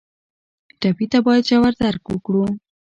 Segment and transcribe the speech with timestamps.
[0.79, 2.43] ټپي ته باید ژور درک وکړو.